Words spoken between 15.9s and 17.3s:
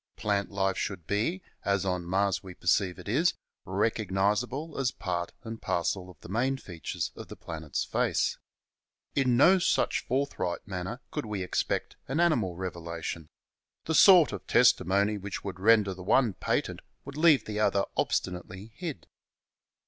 the one patent would